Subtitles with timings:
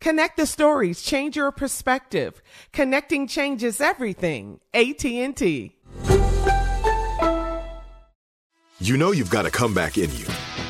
[0.00, 2.40] Connect the stories, change your perspective.
[2.72, 4.60] Connecting changes everything.
[4.72, 5.76] AT&T.
[8.80, 10.24] You know you've got a comeback in you.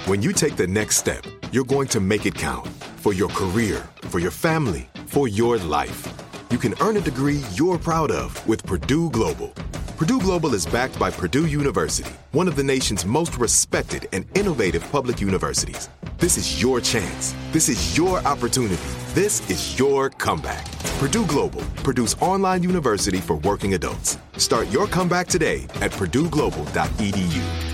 [0.06, 3.88] When you take the next step, you're going to make it count for your career,
[4.08, 6.08] for your family, for your life.
[6.50, 9.54] You can earn a degree you're proud of with Purdue Global.
[10.00, 14.82] Purdue Global is backed by Purdue University, one of the nation's most respected and innovative
[14.90, 15.90] public universities.
[16.16, 17.34] This is your chance.
[17.52, 18.80] This is your opportunity.
[19.08, 20.64] This is your comeback.
[21.00, 24.16] Purdue Global, Purdue's online university for working adults.
[24.38, 27.70] Start your comeback today at purdueglobal.edu.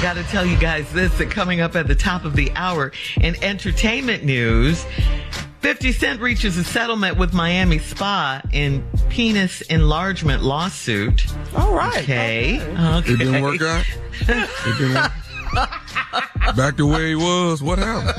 [0.00, 2.90] Got to tell you guys this that coming up at the top of the hour
[3.20, 4.86] in entertainment news.
[5.60, 11.26] 50 Cent reaches a settlement with Miami Spa in penis enlargement lawsuit.
[11.56, 11.98] All right.
[12.02, 12.60] Okay.
[12.60, 13.12] Okay.
[13.12, 13.84] It didn't work out.
[14.20, 15.12] It didn't work.
[16.56, 17.62] Back to where he was.
[17.62, 18.14] What happened?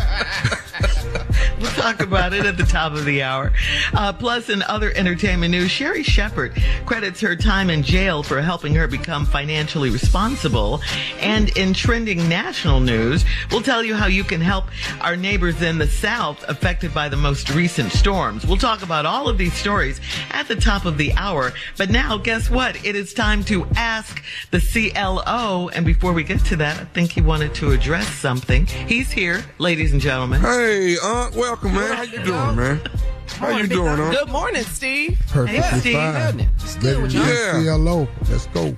[1.80, 3.54] talk about it at the top of the hour.
[3.94, 6.54] Uh, plus, in other entertainment news, Sherri Shepherd
[6.86, 10.82] credits her time in jail for helping her become financially responsible.
[11.20, 14.66] And in trending national news, we'll tell you how you can help
[15.00, 18.46] our neighbors in the South affected by the most recent storms.
[18.46, 20.02] We'll talk about all of these stories
[20.32, 21.54] at the top of the hour.
[21.78, 22.84] But now, guess what?
[22.86, 25.70] It is time to ask the CLO.
[25.70, 28.66] And before we get to that, I think he wanted to address something.
[28.66, 30.42] He's here, ladies and gentlemen.
[30.42, 31.96] Hey, welcome, man.
[31.96, 32.82] How you doing, man?
[33.28, 34.16] How you doing, Aunt?
[34.18, 35.18] Good morning, Steve.
[35.30, 35.96] Perfectly Hey, Steve.
[35.96, 36.82] fine.
[36.82, 37.22] good with you?
[37.22, 37.76] Yeah.
[37.78, 38.08] CLO.
[38.30, 38.76] Let's go.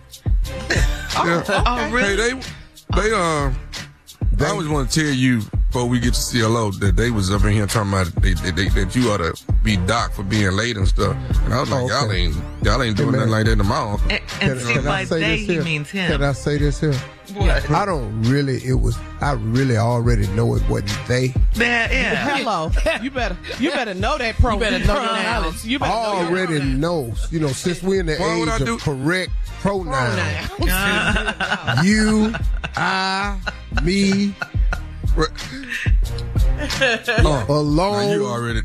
[0.69, 1.43] Yeah.
[1.65, 2.15] Oh, really?
[2.15, 3.51] Hey, they, they, uh,
[4.39, 7.43] I always want to tell you before we get to CLO that they was up
[7.43, 9.33] in here talking about they, they, they, that you ought to
[9.63, 11.15] be docked for being late and stuff.
[11.45, 13.19] And I was like, Oh, y'all ain't, y'all ain't doing man.
[13.21, 14.11] nothing like that to my uncle.
[14.11, 15.63] And, and Can, see, can by I they, this he here?
[15.63, 16.23] means Can.
[16.23, 16.93] I say this here?
[17.35, 17.69] What?
[17.71, 18.57] I don't really.
[18.65, 18.97] It was.
[19.21, 21.29] I really already know it wasn't they.
[21.53, 22.37] There, yeah.
[22.37, 22.71] Hello.
[23.01, 24.55] You better you better know that pro.
[24.55, 25.65] You better know your pronouns.
[25.65, 27.13] You better know your already know.
[27.29, 31.85] You know, since we're in the Why would I age do- of correct pronouns, pronouns.
[31.87, 32.33] you,
[32.75, 33.37] I,
[33.81, 34.33] me,
[37.23, 38.07] Oh, alone.
[38.07, 38.61] now you already,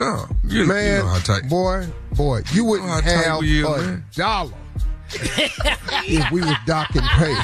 [0.00, 1.48] oh, you, man, you know how tight.
[1.48, 4.04] boy, boy, you wouldn't know how tight have we is, a man.
[4.14, 4.52] dollar
[5.12, 7.34] if we was docking pay.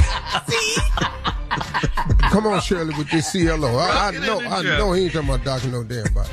[2.31, 3.77] Come on, Shirley, with this CLO.
[3.77, 4.79] I, I know, I joke.
[4.79, 6.29] know he ain't talking about docking no damn body.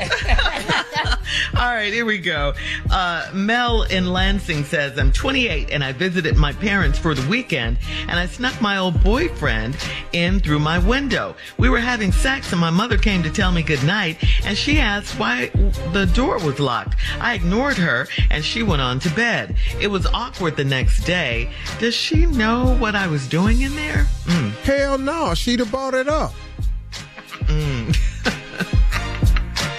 [1.56, 2.54] All right, here we go.
[2.92, 7.78] Uh, Mel in Lansing says, I'm 28 and I visited my parents for the weekend
[8.08, 9.76] and I snuck my old boyfriend
[10.12, 11.36] in through my window.
[11.58, 15.20] We were having sex and my mother came to tell me goodnight and she asked
[15.20, 15.48] why
[15.92, 16.96] the door was locked.
[17.20, 19.56] I ignored her and she went on to bed.
[19.80, 21.52] It was awkward the next day.
[21.80, 24.06] Does she know what I was doing in there?
[24.26, 24.52] Mm.
[24.64, 26.34] Hell no, she'd have bought it up.
[27.46, 27.98] Mm.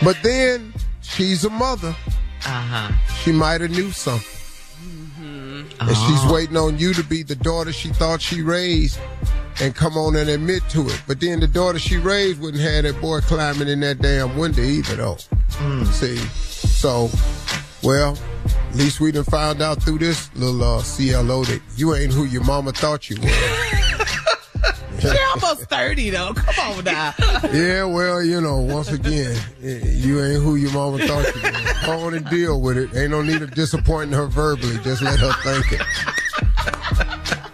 [0.04, 0.73] But then
[1.14, 1.94] she's a mother.
[2.46, 2.92] Uh-huh.
[3.22, 4.30] She might have knew something.
[5.80, 8.98] And she's waiting on you to be the daughter she thought she raised
[9.60, 11.02] and come on and admit to it.
[11.06, 14.62] But then the daughter she raised wouldn't have that boy climbing in that damn window
[14.62, 15.16] either, though.
[15.84, 16.16] See?
[16.16, 17.10] So,
[17.82, 18.18] well,
[18.70, 22.24] at least we done found out through this little uh, CLO that you ain't who
[22.24, 23.28] your mama thought you were.
[25.12, 26.32] She almost 30, though.
[26.34, 27.14] Come on now.
[27.52, 31.86] Yeah, well, you know, once again, you ain't who your mama thought you were.
[31.86, 32.94] Go on and deal with it.
[32.96, 34.78] Ain't no need of disappointing her verbally.
[34.82, 35.86] Just let her think it.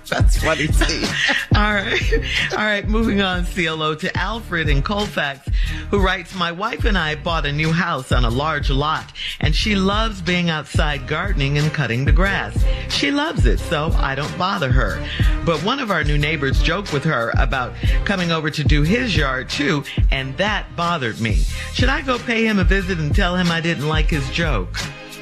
[0.09, 1.07] That's funny, too.
[1.55, 2.13] All right.
[2.53, 2.87] All right.
[2.89, 5.49] Moving on, CLO to Alfred in Colfax,
[5.91, 9.55] who writes, My wife and I bought a new house on a large lot, and
[9.55, 12.63] she loves being outside gardening and cutting the grass.
[12.89, 15.07] She loves it, so I don't bother her.
[15.45, 17.75] But one of our new neighbors joked with her about
[18.05, 21.37] coming over to do his yard too, and that bothered me.
[21.73, 24.73] Should I go pay him a visit and tell him I didn't like his joke?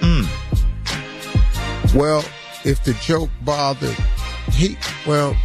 [0.01, 0.27] Mm.
[1.95, 2.25] Well,
[2.65, 3.97] if the joke bothered
[4.53, 5.37] he well,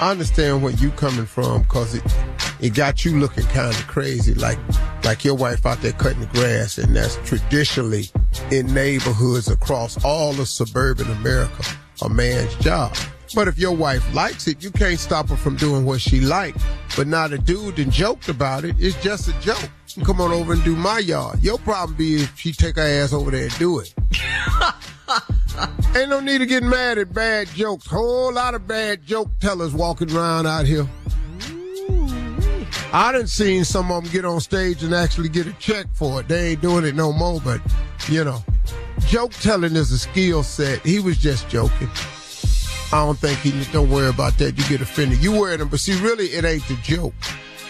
[0.00, 2.02] I understand where you're coming from because it
[2.60, 4.58] it got you looking kind of crazy, like
[5.04, 8.04] like your wife out there cutting the grass, and that's traditionally
[8.50, 11.64] in neighborhoods across all of suburban America
[12.02, 12.96] a man's job.
[13.34, 16.62] But if your wife likes it, you can't stop her from doing what she likes.
[16.96, 18.74] But now the dude and joked about it.
[18.78, 19.70] It's just a joke.
[20.04, 21.42] Come on over and do my yard.
[21.42, 23.94] Your problem be if she take her ass over there and do it.
[25.96, 27.86] Ain't no need to get mad at bad jokes.
[27.86, 30.88] Whole lot of bad joke tellers walking around out here.
[32.92, 36.20] I done seen some of them get on stage and actually get a check for
[36.20, 36.28] it.
[36.28, 37.60] They ain't doing it no more, but
[38.08, 38.42] you know,
[39.06, 40.80] joke telling is a skill set.
[40.80, 41.88] He was just joking.
[42.92, 44.58] I don't think he don't worry about that.
[44.58, 45.22] You get offended.
[45.22, 47.14] You wear them, but see, really, it ain't the joke.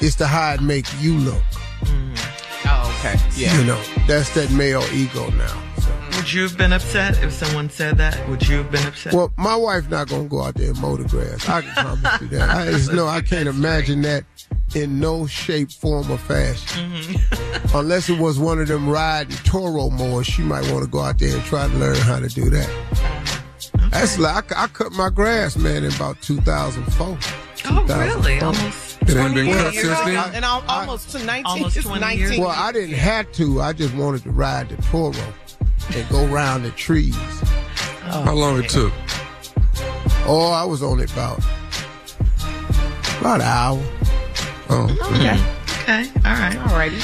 [0.00, 1.43] It's the how it make you look.
[1.82, 2.69] Mm-hmm.
[2.69, 3.19] Oh, okay.
[3.37, 3.58] Yeah.
[3.58, 5.62] You know, that's that male ego now.
[6.17, 8.28] Would you have been upset if someone said that?
[8.28, 9.12] Would you have been upset?
[9.12, 11.49] Well, my wife not gonna go out there and mow the grass.
[11.49, 12.50] I can promise you that.
[12.50, 14.25] I just know I can't imagine that
[14.76, 16.90] in no shape, form, or fashion.
[16.90, 17.76] Mm-hmm.
[17.76, 21.19] Unless it was one of them riding Toro mowers, she might want to go out
[21.19, 22.69] there and try to learn how to do that.
[23.76, 23.88] Okay.
[23.90, 27.19] That's like I, I, cut my grass, man, in about 2004.
[27.67, 28.40] Oh, really?
[28.40, 29.02] Almost.
[29.02, 30.34] It ain't been cut since then.
[30.34, 31.44] And almost to 19.
[31.46, 32.38] Almost 20 19 years.
[32.38, 33.61] Well, I didn't have to.
[33.61, 35.14] I just wanted to ride the Toro
[35.94, 37.17] and go around the trees.
[37.17, 38.93] Oh, How long it took?
[40.26, 41.43] Oh, I was on it about
[43.20, 44.00] about an hour.
[44.70, 44.84] Oh,
[45.14, 45.38] okay.
[45.82, 46.11] Okay.
[46.25, 46.56] All right.
[46.58, 46.99] All righty.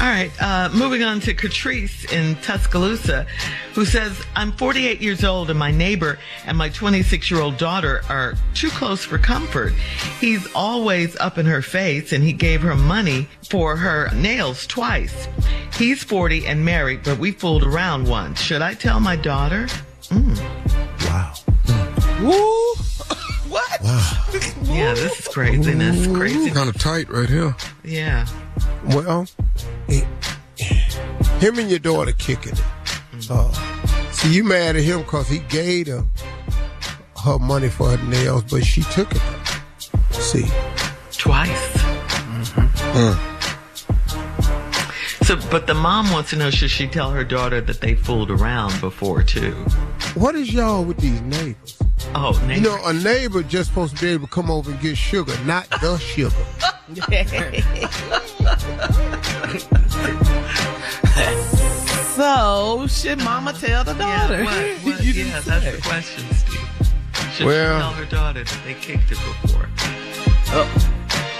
[0.00, 3.26] All right, uh, moving on to Catrice in Tuscaloosa,
[3.74, 8.02] who says, I'm 48 years old and my neighbor and my 26 year old daughter
[8.08, 9.72] are too close for comfort.
[10.20, 15.28] He's always up in her face and he gave her money for her nails twice.
[15.74, 18.40] He's 40 and married, but we fooled around once.
[18.40, 19.66] Should I tell my daughter?
[20.10, 20.38] Mm.
[21.06, 21.34] Wow.
[22.20, 22.73] Woo!
[23.84, 24.26] Wow.
[24.62, 26.06] yeah, this is craziness.
[26.06, 26.50] Crazy.
[26.50, 27.54] Kind of tight right here.
[27.84, 28.26] Yeah.
[28.86, 29.26] Well,
[29.88, 30.06] it,
[31.38, 32.62] him and your daughter kicking it.
[33.30, 33.52] Uh,
[34.10, 36.02] see, you mad at him because he gave her
[37.22, 39.20] her money for her nails, but she took it.
[40.12, 40.46] See,
[41.12, 41.50] twice.
[41.76, 42.66] Mm-hmm.
[42.96, 43.34] Mm.
[45.26, 48.30] So, but the mom wants to know: Should she tell her daughter that they fooled
[48.30, 49.52] around before too?
[50.14, 51.83] What is y'all with these neighbors?
[52.16, 52.54] Oh, neighbor.
[52.54, 55.34] You know, a neighbor just supposed to be able to come over and get sugar,
[55.44, 56.36] not the sugar.
[62.14, 64.44] so, should mama tell the daughter?
[64.44, 64.46] Yeah,
[64.84, 66.60] what, what, yeah that's the question, Steve.
[67.34, 69.68] Should well, she tell her daughter that they kicked it before?
[70.56, 70.68] Oh.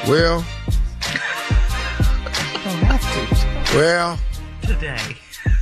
[0.08, 0.44] Well.
[2.64, 3.00] don't have
[3.70, 3.76] to.
[3.76, 4.18] Well.
[4.62, 4.98] Today.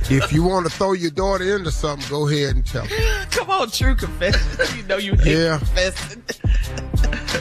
[0.09, 2.89] if you want to throw your daughter into something, go ahead and tell her.
[3.33, 4.77] Come on, true confession.
[4.77, 5.57] You know you hate yeah.
[5.57, 6.23] confessing.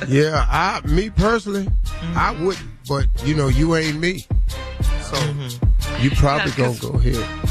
[0.09, 2.19] yeah, I me personally, mm-hmm.
[2.19, 4.21] I wouldn't, but you know, you ain't me.
[4.21, 6.03] So mm-hmm.
[6.03, 7.43] you probably yeah, gonna go ahead.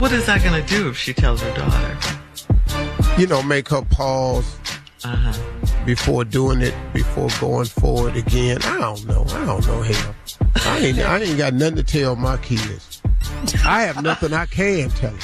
[0.00, 1.98] What is that gonna do if she tells her daughter?
[3.20, 4.56] You know, make her pause
[5.04, 5.84] uh-huh.
[5.84, 8.58] before doing it, before going forward again.
[8.62, 9.24] I don't know.
[9.28, 10.14] I don't know hell.
[10.56, 13.02] I ain't I ain't got nothing to tell my kids.
[13.64, 15.14] I have nothing I can tell.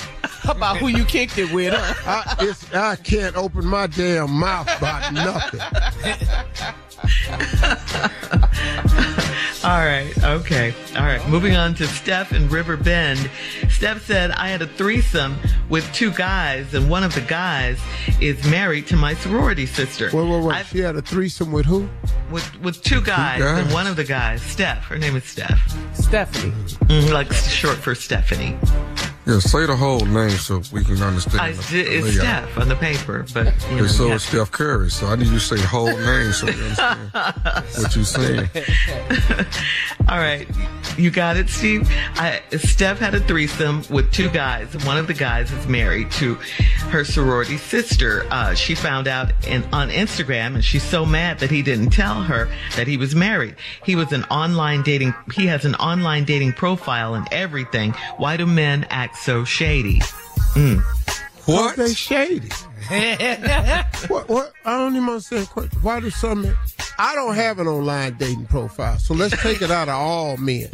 [0.48, 2.22] About who you kicked it with, huh?
[2.74, 5.60] I, I can't open my damn mouth about nothing.
[9.64, 10.12] All right.
[10.22, 10.72] Okay.
[10.96, 11.26] All right.
[11.28, 13.30] Moving on to Steph in River Bend.
[13.68, 15.36] Steph said, I had a threesome
[15.68, 17.78] with two guys, and one of the guys
[18.20, 20.10] is married to my sorority sister.
[20.12, 20.54] Wait, wait, wait.
[20.54, 21.88] I've, she had a threesome with who?
[22.30, 24.84] With with two guys, two guys, and one of the guys, Steph.
[24.84, 25.60] Her name is Steph.
[25.94, 26.52] Stephanie.
[26.86, 28.56] Mm, like short for Stephanie.
[29.28, 31.42] Yeah, say the whole name so we can understand.
[31.42, 34.90] I, it's Steph on the paper, but you know, so it's Steph Curry.
[34.90, 38.49] So I need you to say the whole name so we understand what you're saying.
[40.08, 40.49] All right,
[40.97, 41.87] you got it, Steve.
[42.14, 44.75] I, Steph had a threesome with two guys.
[44.87, 46.37] One of the guys is married to
[46.88, 48.26] her sorority sister.
[48.30, 52.23] Uh, she found out in, on Instagram, and she's so mad that he didn't tell
[52.23, 53.56] her that he was married.
[53.85, 55.14] He was an online dating.
[55.35, 57.92] He has an online dating profile and everything.
[58.16, 60.00] Why do men act so shady.
[60.54, 60.82] Mm.
[61.46, 61.76] What?
[61.76, 62.48] They shady.
[64.08, 64.52] what, what?
[64.64, 65.46] I don't even understand.
[65.82, 66.56] Why do some
[66.98, 70.68] I don't have an online dating profile, so let's take it out of all men.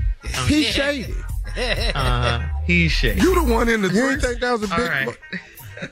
[0.46, 1.14] He's shady.
[1.56, 3.20] Uh, he's shady.
[3.20, 3.86] You the one in the.
[3.86, 4.80] You didn't think that was a big.
[4.80, 5.06] All right.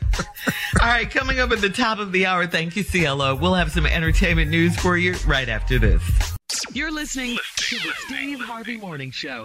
[0.81, 2.49] all right, coming up at the top of the hour.
[2.49, 3.37] Thank you, CLO.
[3.37, 6.03] We'll have some entertainment news for you right after this.
[6.73, 9.45] You're listening to the Steve Harvey Morning Show.